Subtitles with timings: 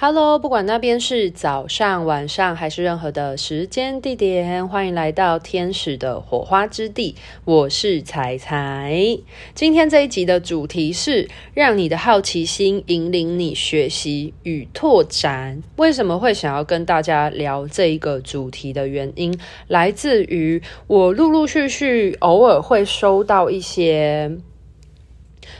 [0.00, 7.16] Hello，不管那边是早上、晚上还是任何的时间地点，欢迎来到天使的火花之地。
[7.44, 9.18] 我是彩彩。
[9.56, 15.60] 今天这一集的主题是让你的好奇心引领你学习与拓展。
[15.74, 19.36] 为什么会想要跟大家聊这一个主题的原因，
[19.66, 24.30] 来自于我陆陆续续偶尔会收到一些。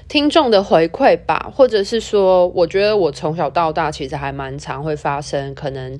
[0.08, 5.98] 听众的回馈吧，或者是说，我觉得我从小到大其实还蛮常会发生，可能，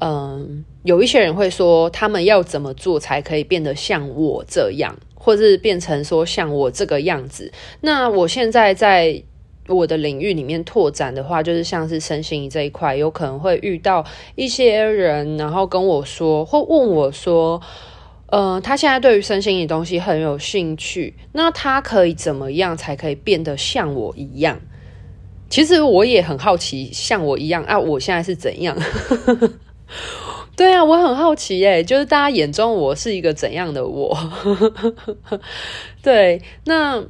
[0.00, 7.52] 嗯，有一些人会说，他们要怎么做才可以变得像我这样，或者是变成说像我这个样子。
[7.80, 9.22] 那我现在在
[9.68, 14.04] 我的领域里面拓展的话，就是像是身心这一块，有可能会遇到
[14.34, 17.60] 一些人，然后跟我说，或问我说。
[18.32, 24.58] 呃，他现在对于身心灵东西很有兴趣，那他可以怎么样才可以变得像我一样？
[25.50, 28.74] 其实我也很好奇，像我一样啊，我现在是怎样？
[30.56, 34.16] 对啊，我很好奇耶，就是大家眼中我是一个怎样的我？
[36.02, 37.04] 对，那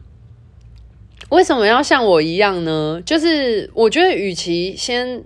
[1.28, 3.00] 为什么要像我一样呢？
[3.06, 5.22] 就是我觉得，与其先。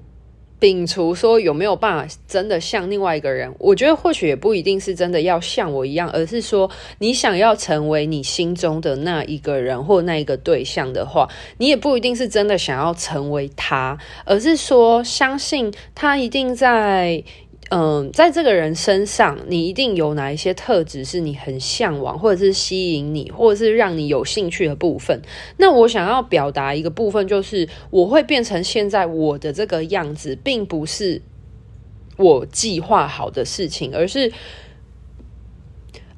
[0.67, 17.23] 摒除说有没有办法真的像另外一个人，我觉得或许也不一定是真的要像我一样，而是说你想要成为你心中的那一个人或那一个对象的话，你也不一定是真的想要成为他，而是说相信他一定在。
[17.69, 25.21] 嗯，在这个人身上，你一定有哪一些特质是你很向往，或者是吸引你，或者是让你有兴趣的部分。
[25.57, 31.21] 那我想要表达一个部分，就是我会变成现在我的这个样子，并不是
[32.17, 34.31] 我计划好的事情，而是，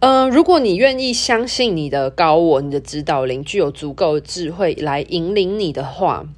[0.01, 6.29] 嗯，如果你愿意相信你的高我、你的指导灵具有足够的智慧来引领你的话。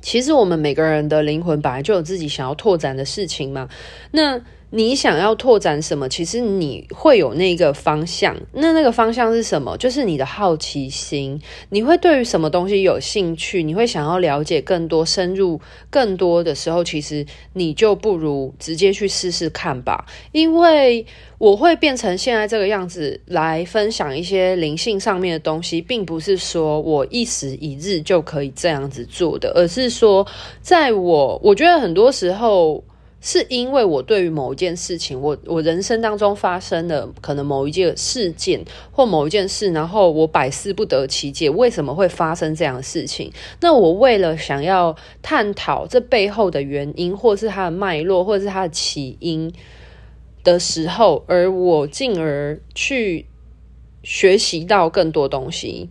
[0.00, 3.68] 其实我们每个人的灵魂本来就有自己想要拓展的事情嘛。
[4.12, 4.40] 那
[4.72, 6.08] 你想要拓展什么？
[6.08, 8.36] 其实你会有那个方向。
[8.52, 9.76] 那那个方向是什么？
[9.76, 11.40] 就是你的好奇心。
[11.70, 13.64] 你会对于什么东西有兴趣？
[13.64, 15.60] 你会想要了解更多、深入
[15.90, 20.06] 更多的时候，其实你就不如直接去试试看吧。
[20.30, 21.04] 因为
[21.38, 30.24] 我会变成现在这个样子来分享一些灵性上面的东西，并不是说我一时一日就可以这样子做的，而是说，
[30.60, 32.84] 在我我觉得很多时候。
[33.22, 43.30] 是因为我对于某一件事情，我我人生当中发生的可能某一件事件或某一件事，然后我百思不得其解，为什么会发生这样的事情？
[43.60, 49.52] 那我为了想要探讨这背后的原因，或是它的脉络，或是它的起因
[50.42, 53.26] 的时候，而我进而去
[54.02, 55.90] 学习到更多东西。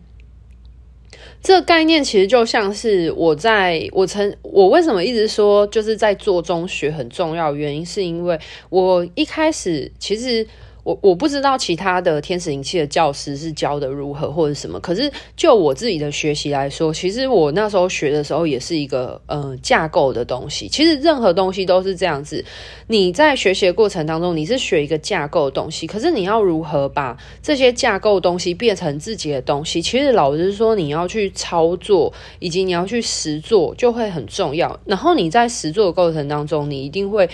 [1.41, 8.39] 这个概念其实就像是我在我曾我为什么一直说就是在做中学很重要，原因是因为
[8.69, 10.45] 我一开始其实。
[10.89, 20.67] 我我不知道其他的天使灵气的教师是教的如何或者什么，可是就我自己的学习来说，其实我那时候学的时候也是一个呃架构的东西。
[20.67, 22.43] 其实任何东西都是这样子，
[22.87, 29.79] 你在学习的过程当中，你是学一个架构的东西，可是你要如何把这些架构的东西变成自己的东西？
[29.79, 34.79] 其实老实说，你要去操作，以及你要去实作，就会很重要。
[34.85, 37.29] 然后你在实作的过程当中，你一定会。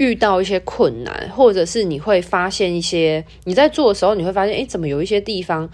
[0.00, 5.68] 遇到一些困难，或者是你会发现一些你在做的时候，你会发现，诶，怎么有一些地方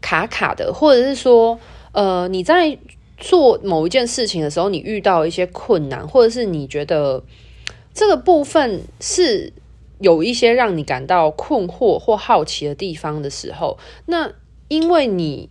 [0.00, 1.56] 卡卡的，或者是说，
[1.92, 2.76] 呃，你在
[3.16, 7.22] 做某一件事情的时候，你遇到一些困难，或者是你觉得
[7.94, 9.52] 这个部分是
[10.00, 14.32] 有一些让你感到困惑或好奇的地方的时候，那
[14.66, 15.48] 因为你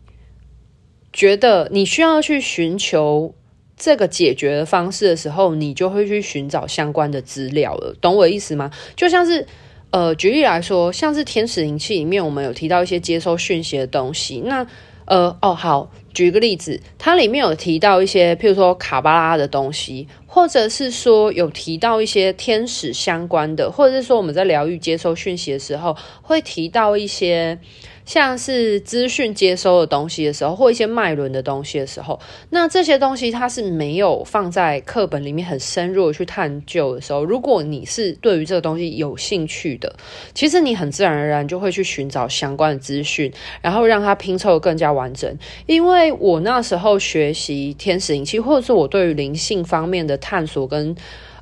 [1.14, 3.34] 觉得你需要去寻求。
[3.78, 8.72] 这个解决的方式的时候，你就会去寻找相关的资料了，懂我的意思吗？
[8.96, 9.46] 就像是，
[9.92, 14.42] 呃，举例来说，像是天使灵气里面，我们有提到一些接收讯息的东西。
[14.44, 14.66] 那，
[15.06, 27.60] 呃，哦，好，举个例子，它里面有提到一些，譬如说卡巴拉的东西，或者是说有提到一些天使相关的，或者是说我们在疗愈接收讯息的时候，会提到一些。
[28.08, 32.20] 像是资讯接收的东西的时候，或一些脉轮的东西的时候，
[32.50, 39.94] 那这些东西它是没有放在课本里面很深入的去探究的时候，如果你是对于这个东西有兴趣的，
[40.34, 43.32] 其实你很自然而然就会去寻找相关的资讯，
[43.62, 45.38] 然后让它拼凑更加完整。
[45.66, 50.96] 因为我那时候学习天使灵气，或者是我对于灵性方面的探索跟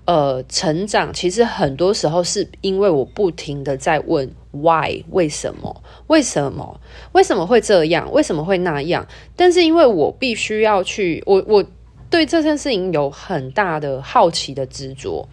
[0.06, 4.30] 呃成长，其实很多时候是因为我不停的在问。
[4.52, 5.04] Why？
[5.10, 5.84] 为什么？
[6.08, 6.80] 为什么？
[7.12, 8.10] 为什么会这样？
[8.14, 9.06] 为什么会那样？
[9.36, 11.66] 但是因为我必须要去，我我
[12.10, 15.28] 对这件事情有很大的好奇的执着。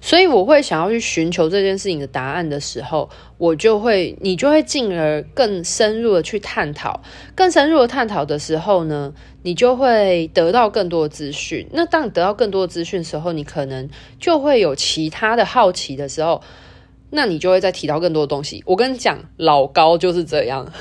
[0.00, 7.02] 所以我会想要去寻求这件事情的答案的时候，我就会，你就会进而更深入的去探讨，
[7.34, 9.12] 更深入的探讨的时候呢，
[9.42, 11.68] 你就会得到更多的资讯。
[11.72, 13.88] 那当你得到更多的资讯的时候，你可能
[14.18, 16.42] 就会有其他的好奇的时候，
[17.10, 18.62] 那你就会再提到更多的东西。
[18.66, 20.72] 我跟你讲，老高就是这样。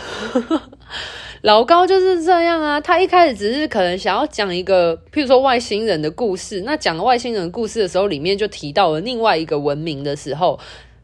[1.42, 6.62] 老高就是这样啊，他一开始只是可能想要讲一个，譬如说外星人的故事。
[6.66, 10.60] 那讲外星人故事的时候，里面就提到了另外一个文明的时候。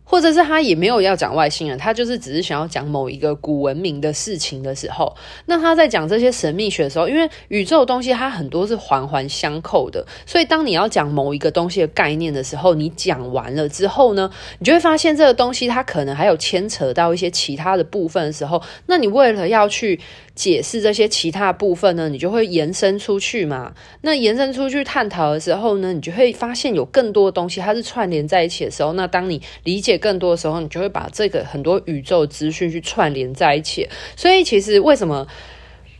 [0.07, 5.15] 或者是他也没有要讲外星人，他就是只是想要讲某一个古文明的事情的时候，
[5.47, 14.29] 那他在讲这些神秘学的时候，因为宇宙东西它很多是环环相扣的，所以当你要讲某一个东西的概念的时候，你讲完了之后呢，
[14.59, 19.99] 你就会发现这个东西它可能还有牵扯到一些其他的部分的时候，那你为了要去
[20.35, 23.73] 解释这些其他部分呢，你就会延伸出去嘛。
[24.01, 29.95] 那延伸出去探讨的时候呢，你就会发现有更多的东西它是串联在一起的时候，那当你理解。
[30.05, 33.87] 更多的时候，你就会把这个很多宇宙资讯去串联在一起。
[34.15, 35.25] 所以，其实为什么，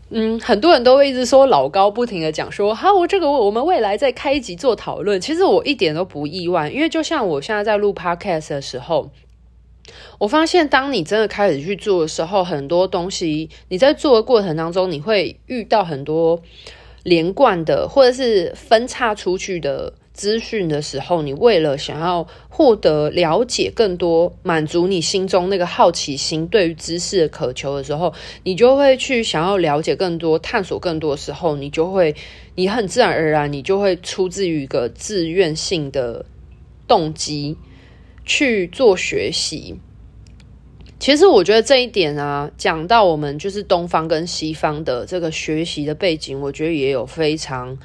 [0.09, 5.19] 嗯，很多人都会一直说老高不停的讲说，好，我这个我们未来再开一集做讨论。
[5.19, 9.09] 其实我一点都不意外，因为就像我现在在录 Podcast 的时候，
[10.19, 16.41] 我发现当你真的开始去做的时候，很多东西你在做的过程当中，你会遇到很多
[17.03, 19.93] 连贯的，或者是分叉出去的。
[20.15, 32.15] 资讯的时候，你为了想要获得了解更多，满足你心中那个好奇心，对于知识的渴求的时候，你就会去想要了解更多，探索更多的时候，你就会，
[32.55, 36.25] 你很自然而然，你就会出自于一个自愿性的
[36.87, 37.57] 动机
[38.25, 39.79] 去做学习。
[40.99, 47.77] 其实我觉得这一点啊，讲到我们就是东方跟西方的这个学习的背景，我觉得也有非常。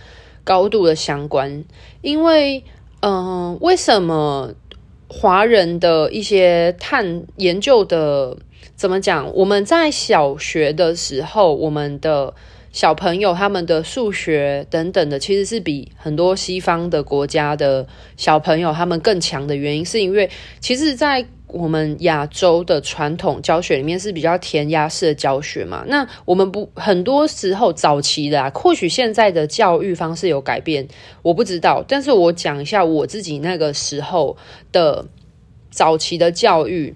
[0.43, 1.65] 高度的相关，
[2.01, 2.65] 因为，
[3.01, 4.53] 嗯、呃，为什么
[5.07, 8.39] 华人的一些探研究的
[8.75, 9.33] 怎么讲？
[9.35, 12.35] 我们在小学的时候，我们的
[12.73, 17.87] 小朋友他们的数学等等的，其实是比很多西方的国家的
[18.17, 20.31] 小朋友他们更强的原因，是因为
[20.61, 25.85] 其实，在我们亚洲的传统教学里面是比较填鸭式的教学嘛？
[25.89, 30.87] 那我们不很多时候早期的啊，或许现在的教育方式有改变，
[31.23, 31.85] 我不知道。
[31.89, 34.37] 但是我讲一下我自己那个时候
[34.71, 35.07] 的
[35.73, 36.95] 早期的教育，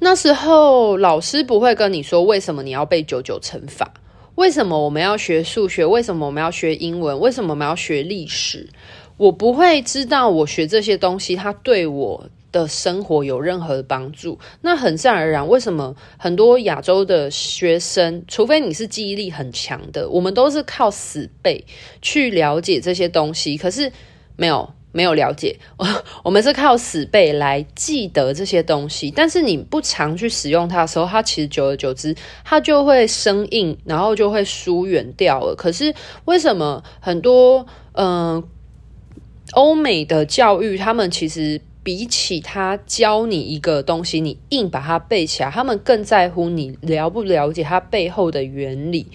[0.00, 3.94] 那时候老师不会跟你说为什么你要背九九乘法，
[4.34, 8.68] 为什么我们要学数学，为什么我们要学英文，为什么我们要学历史？
[9.16, 15.48] 我不会知道我学这些东西，它对我的生活有任何的帮助，那很自然而然。
[15.48, 21.64] 为什么很多亚洲的学生，除非你是记忆力很强的，我们都是靠死背
[22.02, 23.56] 去了解这些东西。
[23.56, 23.92] 可是
[24.36, 25.58] 没有没有了解，
[26.22, 29.10] 我们是靠死背来记得这些东西。
[29.10, 32.14] 但是你不常去使用它的时候，它其实久而久之，
[32.44, 35.56] 它就会生硬，然后就会疏远掉了。
[35.56, 35.92] 可是
[36.26, 38.06] 为什么很多嗯、
[38.36, 38.44] 呃、
[39.54, 49.08] 欧美的教育，他们其实比起他教你一个东西，你硬把它背起来，他们更在乎你了不了解它背后的原理。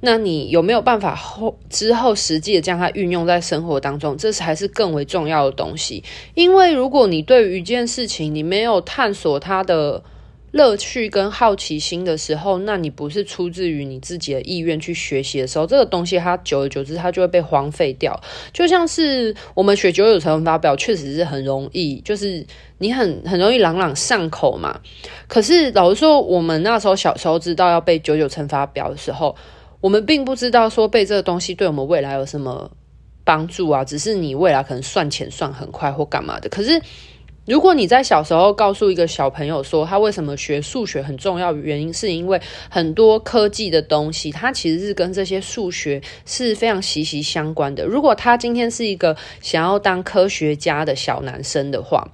[0.00, 4.16] 那你有没有办法后之后实际的将它运用在生活当中？
[4.16, 6.02] 这才是更为重要的东西。
[6.34, 10.02] 因为如果你对于一件事情你没有探索它的。
[10.50, 18.18] 乐趣跟好奇心的时候，那你不是出自于你自己的意愿去学习的时候，这个东西它久而久之它就会被荒废掉。
[18.50, 22.46] 就像是我们学九九乘法表，确实是很容易，就是
[22.78, 24.80] 你很很容易朗朗上口嘛。
[25.26, 29.36] 可是老实说，我们那时候小时候知道要背九九乘法表的时候，
[29.80, 32.70] 我们并不知道说背这个东西对我们未来有什么
[33.24, 36.48] 帮助啊，只是你未来可能算钱算很快或干嘛的。
[36.48, 36.80] 可是。
[37.46, 47.86] 如果你在小时候告诉一个小朋友说他为什么学数学很重要原因，是因为很多科技的东西，它其实是跟这些数学是非常息息相关的。
[47.86, 52.06] 如果他今天是一个想要当科学家的小男生的话，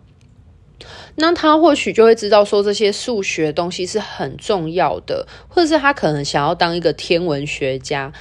[1.17, 8.13] 那他或许就会知道说这些数学东西是很重要的，或者是他可能想要当一个天文学家。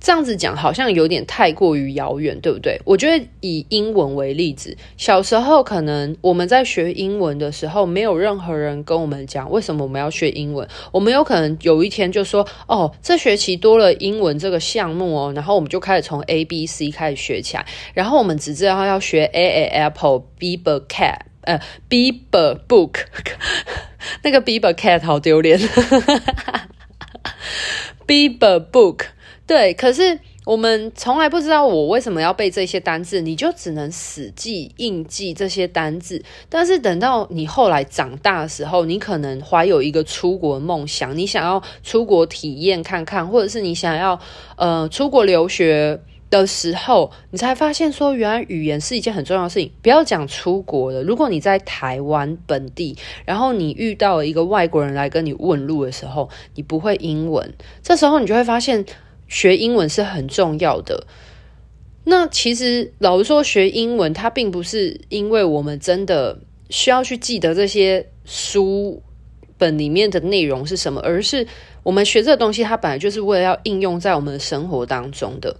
[0.00, 2.78] 这样子讲好像有点太过于遥远，对不对？
[2.84, 10.68] 我觉得以英文为例子，小时候可能我们在学英文的时候，没有任何人跟我们讲为什么我们要学英文。
[10.92, 17.64] 我们有可能有一天就说：“哦，这学期多了英文这个项目哦。”然后我们就开始从 A B C 开始学起来。
[17.94, 23.04] 然后我们只知道要学 A A Apple，B B Cat，呃，B B Book，
[24.22, 25.58] 那个 Bieber Cat 好丢脸，
[28.06, 29.06] Bieber Book。
[29.46, 36.24] 对，可是我们从来不知道我为什么要背这些单字，你就只能死记硬记这些单字。
[36.48, 44.18] 但是等到你后来长大的时候，你可能怀有一个出国梦想，你想要出国体验看看，或者是你想要
[44.56, 46.00] 呃出国留学
[46.40, 49.70] 的时候，你才发现说，原来语言是一件很重要的事情。
[49.82, 58.84] 不要讲出国了，如果你在台湾本地，然后你遇到了一个外国人来跟你问路的时候，你不会英文，这时候你就会发现。
[59.26, 61.06] 学英文是很重要的。
[62.04, 66.38] 那其实老实说，学英文它并不是因为我们真的
[66.68, 69.02] 需要去记得这些书
[69.56, 71.44] 本里面的内容是什么，而是
[71.82, 75.56] 我们学这个东西，它本来就是为了要应用在我们的生活当中的。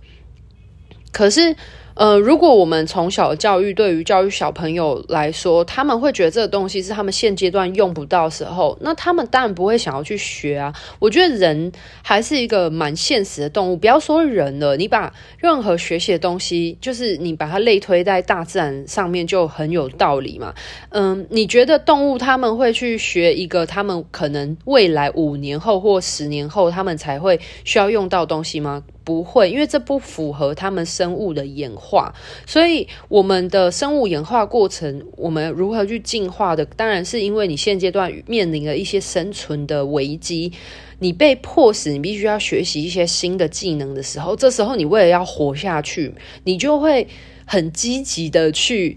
[1.15, 1.57] 可是。
[1.97, 10.75] 呃，如果我们从小教育对于教育小朋友来说，他们会觉得这个东西是他们现阶段用不到时候，那他们当然不会想要去学啊。
[10.99, 11.71] 我觉得人
[12.03, 20.53] 还是一个蛮现实的动物，不要说人了，你把任何学习的东西，就是你把它类推在大自然上面，就很有道理嘛。
[20.89, 28.83] 嗯，你觉得动物他们会去学一个他们可能未来五年后或十年后他们才会需要用到东西吗？
[29.05, 32.15] 不会，因为这不符合他们生物的演化，
[32.47, 40.55] 所以我们的生物演化过程，我们如何去进化的，当然是因为你现阶段面临了一些生存的危机，
[41.01, 47.07] 你被迫使你必须要学习一些新的技能的时候，这时候你为了要活下去，你就会
[47.45, 48.97] 很积极的去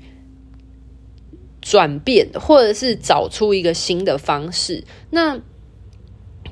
[1.61, 4.85] 转变，或者是找出一个新的方式。
[5.09, 5.41] 那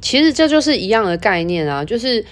[0.02, 2.26] 其实这就是一样的概念啊，就是。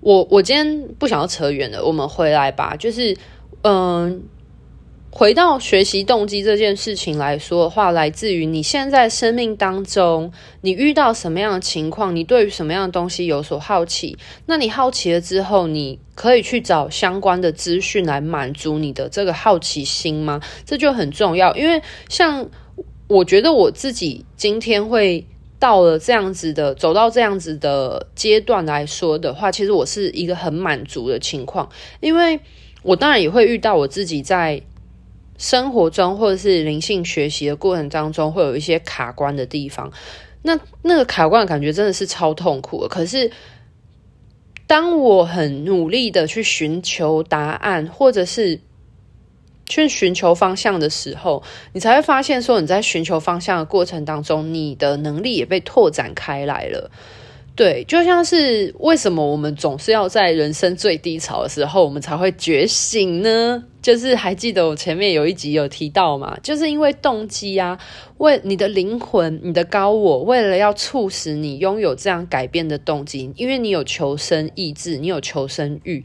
[0.00, 2.76] 我我今天不想要扯远了，我们回来吧。
[2.76, 3.16] 就是，
[3.62, 4.22] 嗯，
[5.10, 20.40] 回到学习动机这件事情来说的话，来自于你现在生命当中，你遇到什么样的情况，你对于什么样的东西有所好奇，那你好奇了之后，你可以去找相关的资讯来满足你的这个好奇心吗？
[20.64, 22.48] 这就很重要，因为像
[23.08, 25.26] 我觉得我自己今天会。
[25.58, 31.68] 到了这样子的，走到这样子的阶段来说的话，其实我是一个很满足的情况，
[32.00, 32.38] 因为
[32.82, 34.62] 我当然也会遇到我自己在
[35.36, 39.92] 生活中或者是灵性学习的过程当中会有一些卡关的地方，
[40.42, 42.88] 那那个卡关的感觉真的是超痛苦的。
[42.88, 43.30] 可是
[44.66, 48.60] 当我很努力的去寻求答案，或者是
[49.68, 56.90] 去寻求方向的时候，你才会发现说，你在寻求方向的过程当中，你的能力也被拓展开来了。
[57.54, 63.64] 对，就像是为什么我们总是要在人生最低潮的时候，我们才会觉醒呢？
[63.80, 67.78] 就是还记得我前面有一集有提到嘛，就是因为动机啊，
[68.18, 76.02] 为你的灵魂、你的高我，为了要促使你拥有这样改变的动机，因为你有求生意志，你有求生欲。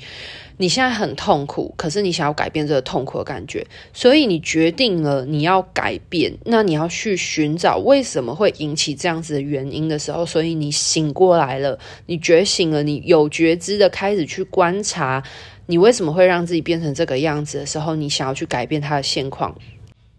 [0.57, 6.31] 你现在很痛苦，可是你想要改变这个痛苦的感觉，所以你决定了你要改变。
[6.45, 15.23] 那你要去寻找为什么会引起这样子的原因的时候，所以你醒过来了，你觉醒了，你有觉知的开始去观察
[15.65, 19.55] 你为什么会让自己变成这个样子的时候，你想要去改变它的现况。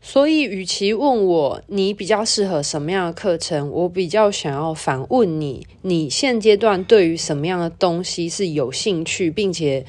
[0.01, 9.87] 所以，与其问我你比较适合什么样的课程，我比较想要反问你：你现阶段对于什么样的东西是有兴趣，并且。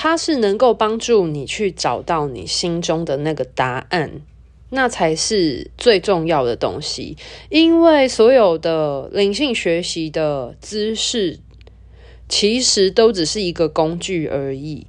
[0.00, 4.20] 它是能够帮助你去找到你心中的那个答案，
[4.70, 7.16] 那才是最重要的东西。
[7.48, 11.40] 因为所有的灵性学习的知识，
[12.28, 14.86] 其实都只是一个工具而已。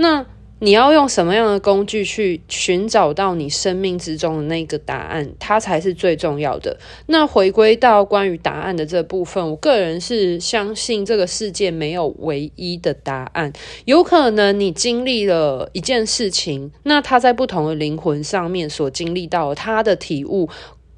[0.00, 0.24] 那
[0.60, 6.78] 你要用什么样的工具去寻找到你生命之中的那个答案，它才是最重要的。
[7.06, 13.52] 那回归到关于答案的这部分，我个人是相信这个世界没有唯一的答案。
[13.84, 20.48] 有可能你经历了一件事情，那他在不同的灵魂上面所经历到的他的体悟，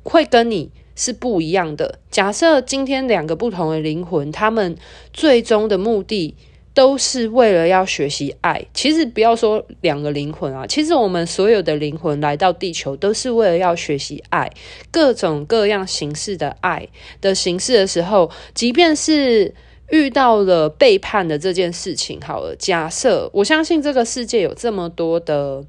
[0.03, 1.99] 会跟你是不一样的。
[2.11, 4.77] 假设今天两个不同的灵魂，他们
[5.13, 6.37] 最终的目的。
[6.73, 8.65] 都是为了要学习爱。
[8.73, 14.51] 其实不要说两个灵魂啊，其实我们所有的灵魂来到地球，都是为了要学习爱，
[14.91, 16.89] 各种各样形式的爱
[17.21, 19.55] 的形式的时候，即便是
[19.91, 25.65] 遇到了背叛的这件事情，好了，假设我相信这个世界有这么多的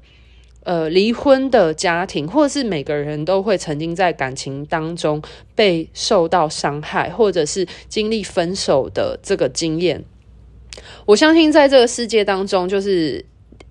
[0.62, 5.20] 呃离婚的家庭，或是每个人都会曾经在感情当中
[5.56, 10.04] 被受到伤害，或者是经历分手的这个经验。
[11.04, 13.24] 我相信，在这个世界当中，就是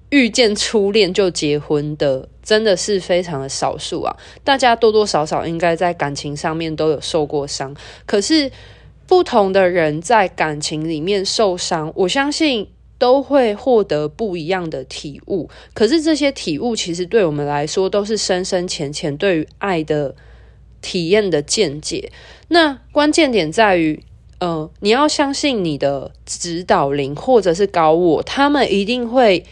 [0.09, 4.15] 遇见初恋就结婚的，真的是非常的少数啊。
[4.43, 8.51] 大家多多少少应该在感情上面都有受过伤，可是
[9.07, 15.49] 不同的人在感情里面受伤，我相信都会获得不一样的体悟。
[15.73, 20.15] 可是这些体悟其实对我们来说都是深深浅浅对于爱的
[20.81, 22.11] 体验的见解。
[22.49, 24.03] 那关键点在于，
[24.41, 29.45] 呃，你要相信你的指导灵或者是高我，他们一定会。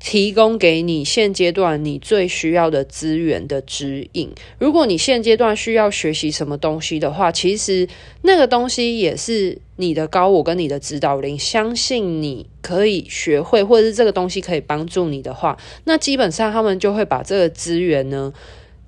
[0.00, 4.30] 提供给你现阶段你最需要的资源的指引。
[4.58, 7.88] 如果你现阶段需要学习什么东西的话，其实
[8.20, 18.34] 那个东西也是你的高我跟你的指导灵相信你可以学会，或者是这个东西可以帮助你的话，那基本上他们就会把这个资源呢。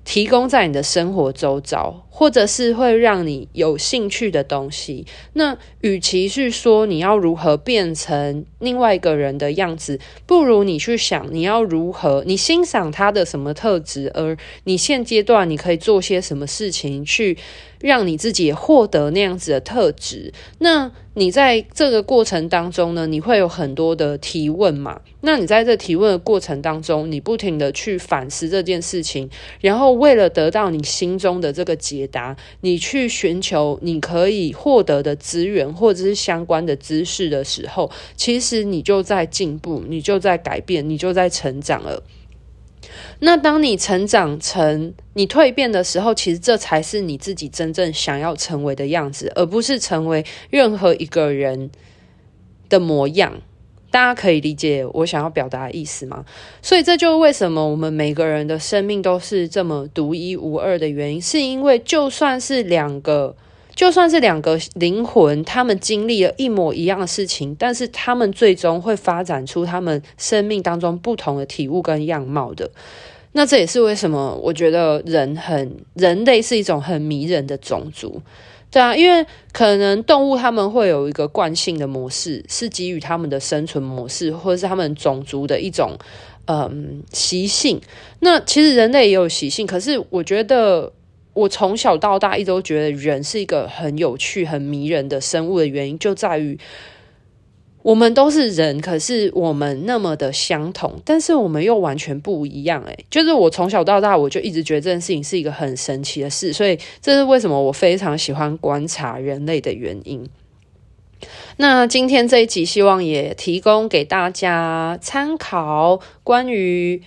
[0.05, 5.05] 提供在你的生活周遭，或者是会让你有兴趣的东西。
[5.33, 17.37] 那与其是说你要如何变成另外一个人的样子，不如你去想你要如何，你欣赏他的什么特质，而你现阶段你可以做些什么事情去。
[17.79, 24.99] 让你自己获得那样子的特质，那你在这个过程当中呢，你会有很多的提问嘛？
[25.21, 29.29] 那你在这提问的过程当中，你不停的去反思这件事情，
[29.61, 42.01] 然后为了得到你心中的这个结答，你去寻求你可以获得的资源或者是相关的知识的时候，其实你就在进步，你就在改变，你就在成长了。
[43.19, 51.69] 那当你成长成你蜕变的时候，其实这才是你自己真正想要成为的样子，而不是成为任何一个人
[52.69, 53.41] 的模样。
[53.91, 56.25] 大家可以理解我想要表达的意思吗？
[56.61, 63.35] 所以这就是为什么我们每个人的生命都是这么独一无二的原因，是因为就算是两个。
[63.75, 72.67] 就算是两个灵魂，他们经历了一模一样的事情，但是他们最终会发展出他们生命当中不同的体悟跟样貌的。
[73.33, 78.19] 那这也是为什么我觉得人很人类是一种很迷人的种族，
[78.77, 85.97] 对啊，因为可能动物他们会有一个惯性的模式，是基于他们的生存模式，或者是他们种族的一种
[86.45, 87.81] 嗯习性。
[88.19, 90.93] 那其实人类也有习性，可是我觉得。
[91.33, 96.57] 我从小到大一直都觉得人是一个很有趣、很迷人的生物的原因，就在于
[97.87, 102.83] 我们都是人，可是我们那么的相同，但是我们又完全不一样。
[102.83, 110.27] 诶，就是我从小到大，我就一直觉得这件事情是一个很神奇的事，所以这是为什么我非常喜欢观察人类的原因。
[111.55, 117.01] 那今天这一集，希望也提供给大家参考，关于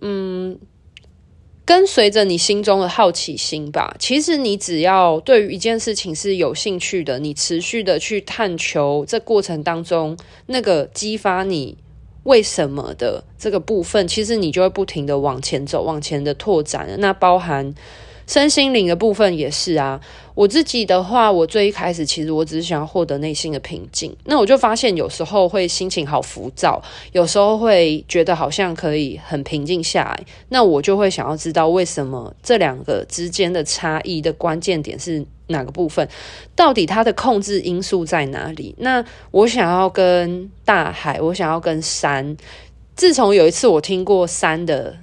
[0.00, 0.58] 嗯。
[1.64, 3.94] 跟随着你心中的好奇心吧。
[3.98, 11.78] 其实你只要对于一件事情是有兴趣的，你持续的去探求，这过程当中那个激发你
[12.24, 16.88] 为什么的这个部分，其实你就会不停的往前走，往前的拓展。
[16.98, 17.74] 那包含。
[18.32, 20.00] 身心灵的部分也是啊，
[20.34, 36.08] 我自己的话，我最一开始其实我只是想要获得内心的平静，那我就发现有时候会心情好浮躁，有时候会觉得好像可以很平静下来，那我就会想要知道为什么这两个之间的差异的关键点是哪个部分，
[36.56, 38.74] 到底它的控制因素在哪里？
[38.78, 42.34] 那我想要跟大海，我想要跟山，
[42.96, 44.96] 自从有一次我听过山的。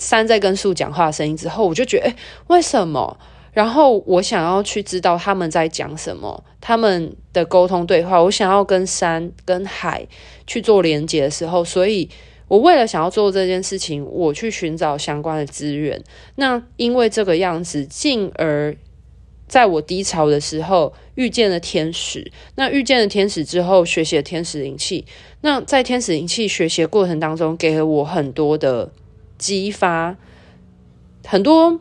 [0.00, 2.12] 山在跟树讲话的声音之后，我就觉得，
[2.48, 3.16] 为什么？
[3.52, 8.22] 然后我想要去知道他们在讲什么，他们的沟通对话。
[8.22, 10.06] 我想要跟山、跟海
[10.46, 12.08] 去做连接的时候，所以
[12.46, 16.00] 我为了想要做这件事情，我去寻找相关的资源。
[16.36, 18.76] 那因为这个样子，进而
[19.48, 22.30] 在我低潮的时候遇见了天使。
[22.54, 25.04] 那遇见了天使之后，学习了天使灵气。
[25.40, 28.92] 那在天使灵气学习过程当中，给了我很多的。
[29.40, 30.16] 激发
[31.26, 31.80] 很多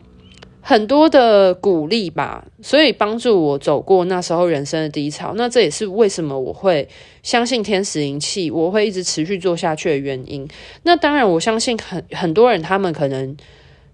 [0.62, 5.34] 很多的鼓励吧，所以帮助我走过那时候人生的低潮。
[5.36, 6.88] 那这也是为什么我会
[7.24, 10.48] 相信天使灵气，我会一直持续做下去的原因。
[10.84, 13.36] 那当然，我相信很很多人，他们可能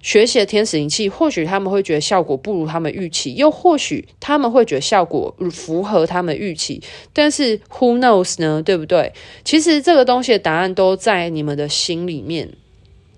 [0.01, 6.82] 学习了天使灵气，或许他们会觉得效果不如他们预期，又或许他们会觉得效果符合他们预期。
[7.13, 8.62] 但是 Who knows 呢？
[8.62, 9.13] 对不对？
[9.45, 12.49] 其实这个东西的答案都在你们的心里面。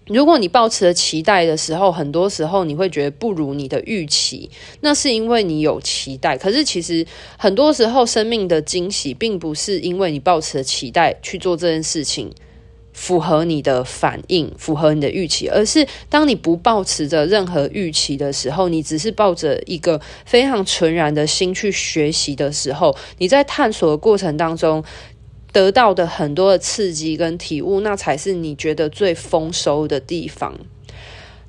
[0.07, 4.49] 如果你抱持了期待的时候，很多时候你会觉得不如你的预期，
[4.81, 6.37] 那是因为你有期待。
[6.37, 7.05] 可是其实
[7.37, 12.31] 很多时候，生命的惊喜并不是因为你抱持了期待去做这件事情，
[12.93, 24.83] 符合你的反应，符合你的预期，而是当你不抱持着任何预期的时候，你只是抱着一个非常纯然的心去学习的时候，你在探索的过程当中。
[25.57, 30.53] 得到的很多的刺激跟体悟，那才是你觉得最丰收的地方。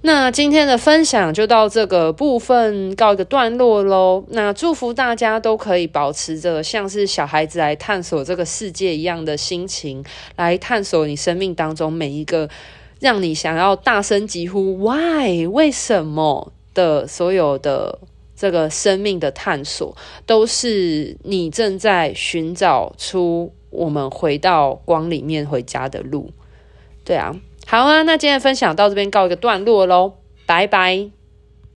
[0.00, 4.24] 那今天的分享就到这个部分告一个段落喽。
[4.30, 10.02] 那祝福大家都可以保持着像是小孩子来探索这个世界一样的心情，
[10.36, 12.48] 来探索你生命当中每一个
[13.00, 15.46] 让你想要大声疾呼 “Why？
[15.46, 17.98] 为什么”的所有的
[18.34, 19.94] 这个生命的探索，
[20.24, 26.30] 都是你正在寻找出我们回到光里面回家的路。
[27.04, 27.34] 对啊。
[27.66, 30.14] 好啊，那今天的分享到这边告一个段落喽，
[30.46, 31.17] 拜拜。